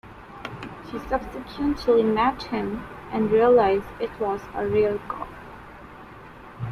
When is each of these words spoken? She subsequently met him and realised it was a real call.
She 0.89 0.97
subsequently 0.97 2.01
met 2.01 2.41
him 2.45 2.83
and 3.11 3.29
realised 3.29 3.85
it 3.99 4.09
was 4.19 4.41
a 4.55 4.65
real 4.65 4.97
call. 5.07 5.27